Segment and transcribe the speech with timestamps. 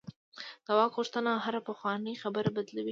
[0.65, 2.79] د واک غوښتنه هره پخوانۍ خبره بدلوي.